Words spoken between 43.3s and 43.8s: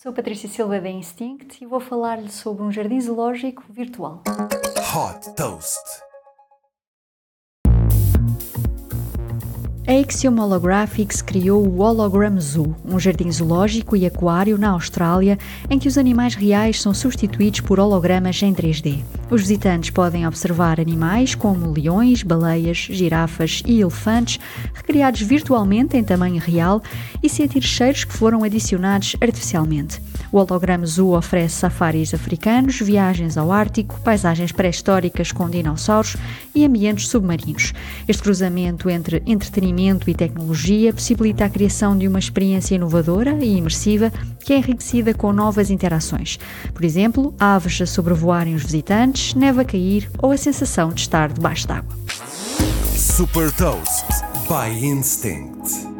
e